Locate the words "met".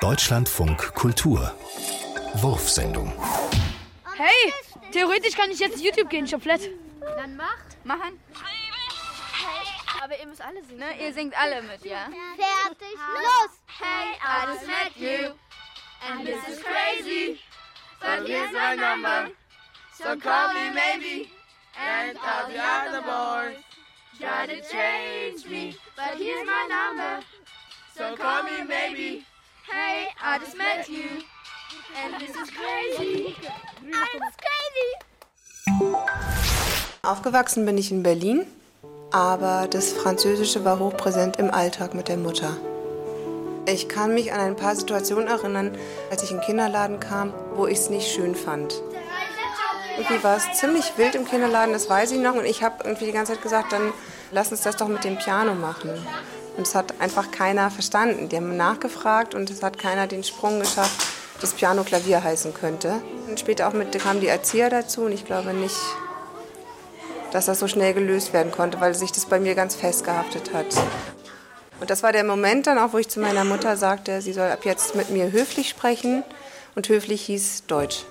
14.66-14.96, 30.56-30.88